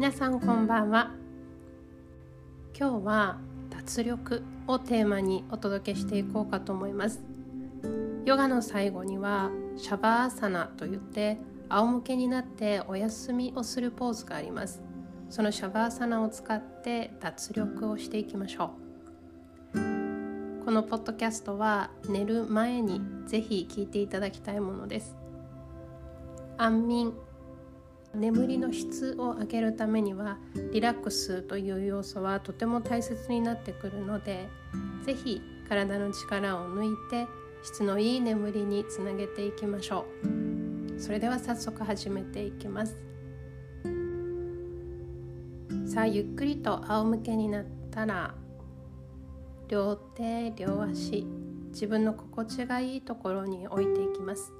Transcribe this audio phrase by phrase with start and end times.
[0.00, 1.10] 皆さんこんばんは。
[2.74, 7.22] 今日は脱力をテーマにお届けしていこうかと思います。
[8.24, 11.36] ヨガの最後にはシャバーサナといって
[11.68, 14.80] 仰向けになってお休みをするポーズがあります。
[15.28, 18.70] そのシャバーサナを使って脱力をしていきましょ
[19.74, 20.64] う。
[20.64, 25.14] このポッドキャストは寝る前にぜひ聞いていただきたいものです。
[26.56, 27.12] 安眠
[28.14, 30.38] 眠りの質を上げるためには
[30.72, 34.48] リラックスという要素はとても大切になってくるので
[35.04, 37.26] 是非体の力を抜いて
[37.62, 41.00] 質のいい眠りにつなげていきましょう。
[41.00, 42.96] それでは早速始めていきます。
[45.86, 48.34] さあゆっくりと仰向けになったら
[49.68, 51.26] 両手両足
[51.70, 54.52] 自分の心地がいいところに置いていきます。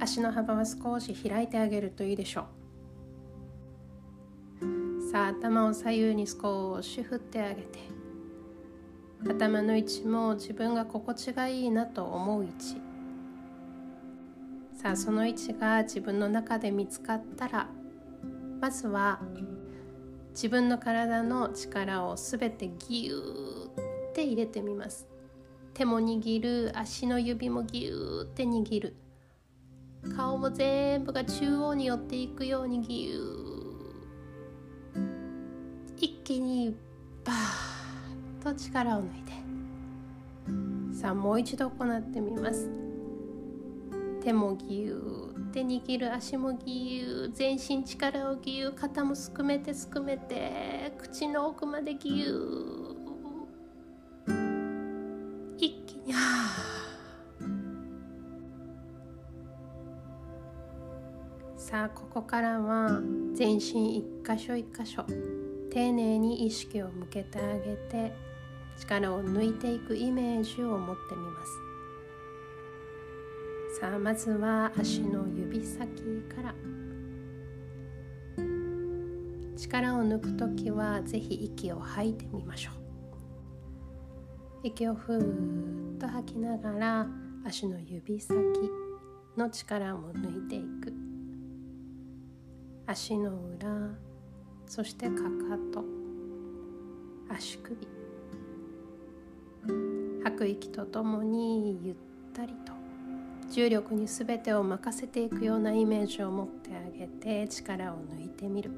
[0.00, 2.46] 足の幅は少し開いてあげるといいでしょ
[4.62, 5.12] う。
[5.12, 7.80] さあ頭を左右に少し振ってあげて
[9.28, 12.80] 頭の位置も自分が心地がいいなと思う位置。
[14.74, 17.68] さあその位置が自分の中で見つかったら
[18.60, 19.20] まずは
[20.30, 25.06] 自分の体の力をすべてギューって入れてみます。
[25.74, 28.96] 手も握る足の指もギューって握る。
[30.16, 35.04] 顔も全部が中央に寄っていくようにギュー
[35.96, 36.76] 一気に
[37.24, 37.36] バー
[38.40, 39.32] ッと力を抜いて。
[40.92, 42.68] さあもう一度行ってみます。
[44.22, 50.92] 手もギューって握る足もギュー全身力をギュー肩もすくめてすくめて。
[50.98, 56.18] 口の奥までギュー一気には
[56.76, 56.79] あ。
[61.70, 63.00] さあここからは
[63.32, 65.04] 全身一箇所一箇所
[65.70, 68.12] 丁寧に意識を向けてあげて
[68.76, 71.44] 力を抜いていくイメージを持ってみま
[73.76, 73.80] す。
[73.80, 75.86] さあまずは足の指先
[76.34, 76.52] から。
[79.56, 82.74] 力を抜く時はぜひ息を吐いてみましょう。
[84.64, 87.06] 息をふーっと吐きながら
[87.46, 88.36] 足の指先
[89.36, 90.89] の力を抜いていく。
[92.90, 93.68] 足の裏
[94.66, 95.22] そしてかか
[95.72, 95.84] と
[97.32, 97.86] 足首
[100.24, 101.94] 吐く息とともにゆっ
[102.34, 102.72] たりと
[103.48, 108.72] 重力に全てを任せていくようなイメージを持ってあげて力を抜いてみる。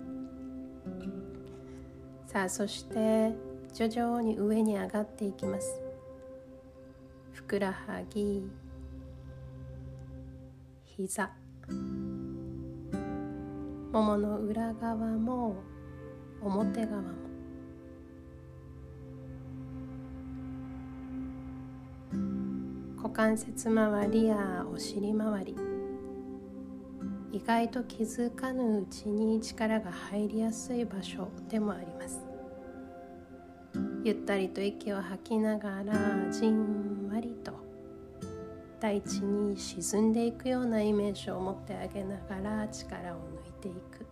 [2.26, 3.32] さあそして
[3.72, 5.80] 徐々に上に上がっていきます。
[7.32, 8.46] ふくらはぎ
[10.84, 11.30] 膝。
[13.92, 15.56] ももの裏側も
[16.40, 17.08] 表側も。
[22.96, 25.56] 股関節周りやお尻周り
[27.32, 32.20] 意外と気づかぬうちに力が入りやすい場所でもあります。
[34.04, 35.94] ゆったりと息を吐きながら
[36.30, 37.61] じんわりと
[38.82, 44.04] 大地に沈んでいくようなイメージを持ってあげながら力を抜いていく。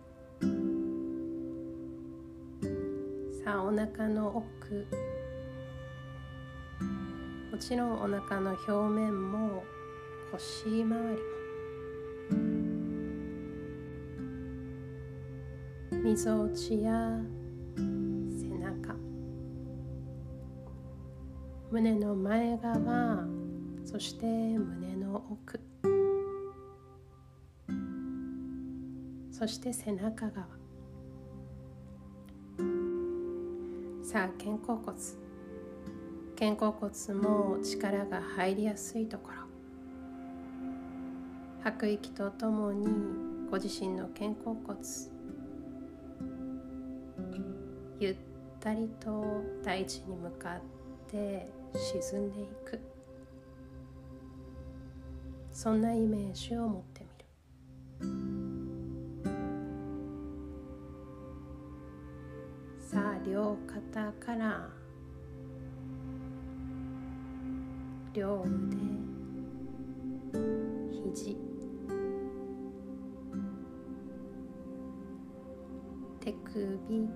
[3.43, 4.87] さあお腹の奥。
[7.51, 9.61] もちろんお腹の表面も
[10.31, 10.95] 腰回りも。
[16.01, 17.19] みぞおちや
[17.75, 18.95] 背中。
[21.69, 23.30] 胸の前側
[23.91, 25.59] そして胸の奥。
[29.29, 30.47] そして背中側。
[34.01, 34.97] さあ肩甲骨。
[36.39, 39.41] 肩甲骨も力が入りやすいところ。
[41.61, 42.87] 吐く息とともに
[43.51, 44.79] ご自身の肩甲骨。
[47.99, 48.15] ゆっ
[48.61, 50.61] たりと大地に向かっ
[51.09, 51.51] て
[52.01, 52.90] 沈んでいく。
[55.63, 58.09] そんなイメージを持ってみる。
[62.79, 64.67] さあ両肩から
[68.11, 68.75] 両腕
[71.13, 71.37] 肘。
[76.21, 77.07] 手首。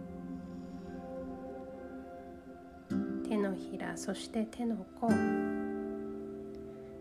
[3.28, 5.10] 手のひらそして手の甲。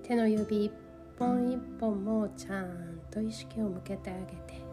[0.03, 0.84] 手の指一
[1.19, 4.65] 本一本もちゃんと意識を向けてあげて。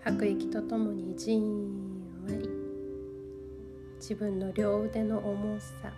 [0.00, 2.48] 吐く息とともにじんわり。
[3.96, 5.92] 自分の両腕の重さ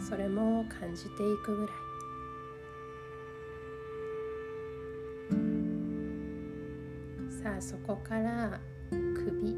[0.00, 1.14] それも感じてい
[1.44, 1.76] くぐらい。
[7.42, 8.60] さあそこから
[8.90, 9.56] 首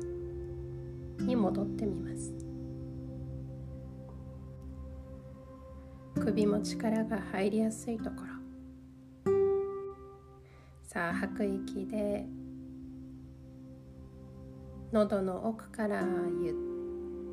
[1.27, 2.50] に戻ってみます。
[6.21, 8.17] 首も力が入りやすいとこ
[9.25, 9.33] ろ。
[10.83, 12.27] さあ吐く息で
[14.93, 16.03] 喉の奥から
[16.43, 16.51] ゆ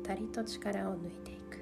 [0.00, 1.58] ったりと力を抜いていく。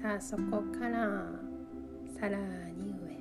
[0.00, 1.26] さあそこから
[2.18, 3.18] さらに上。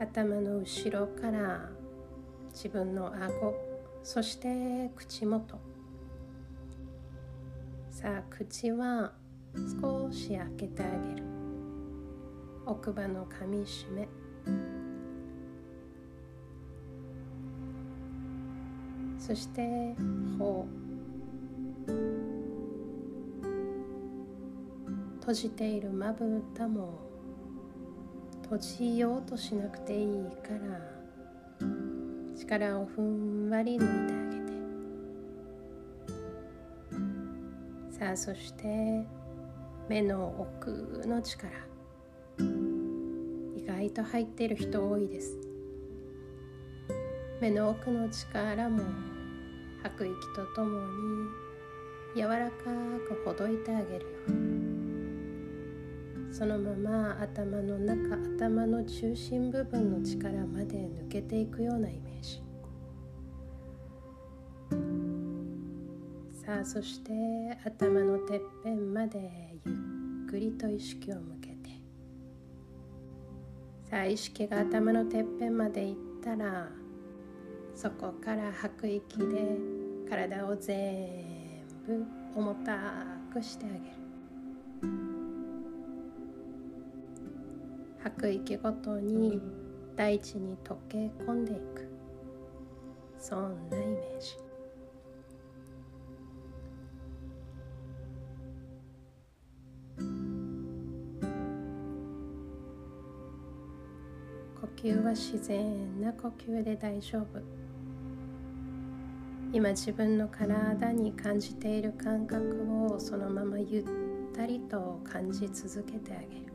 [0.00, 1.68] 頭の後ろから
[2.50, 3.71] 自分の顎。
[4.04, 5.58] そして口元。
[7.90, 9.12] さあ口は
[9.80, 11.24] 少し開けてあげる。
[12.66, 14.08] 奥歯の噛みしめ。
[19.18, 19.94] そして
[20.36, 20.66] 頬。
[25.20, 26.98] 閉じているまぶたも
[28.42, 31.01] 閉じようとしなくていいから。
[32.42, 34.40] 力をふんわり抜いてあげ
[37.90, 37.96] て。
[37.96, 39.06] さあそして
[39.88, 41.52] 目の奥の力。
[43.56, 45.38] 意外と入っている人多いです。
[47.40, 48.82] 目の奥の力も
[49.84, 50.80] 吐く息ととも
[52.14, 52.52] に柔らか
[53.08, 54.51] くほどいてあげるよ。
[56.32, 62.42] そのまま頭の中頭の中心部分の力まで抜けていくようなイメージ。
[66.44, 67.12] さあそして
[67.66, 71.54] 頭のてっぺんまでゆっくりと意識を向けて。
[73.90, 76.70] さあ意識が頭のてっぺんまでいったら
[77.74, 79.58] そこから吐く息で
[80.08, 82.78] 体を全部重た
[83.30, 84.01] くしてあげる。
[88.02, 89.40] 吐く息ごとに
[89.96, 91.88] 大地に溶け込んでいく。
[93.18, 94.52] そんなイメージ。
[104.82, 107.40] 吸は自然な呼吸で大丈夫。
[109.52, 113.84] 今自分の体に感じている感覚をそのままゆっ
[114.34, 116.51] たりと感じ続けてあげる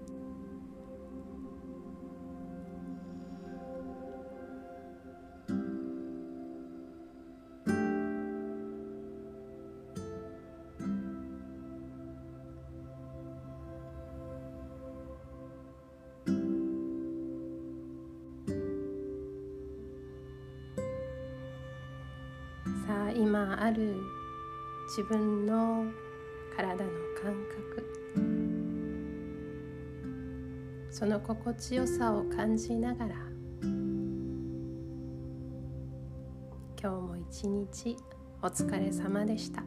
[23.17, 23.95] 今ある
[24.87, 25.85] 自分の
[26.55, 27.83] 体の感覚
[30.91, 33.15] その心地よさを感じながら
[36.79, 37.97] 今日も一日
[38.43, 39.63] お疲れ様でした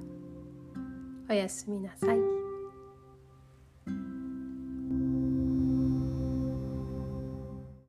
[1.28, 2.39] おやすみなさい。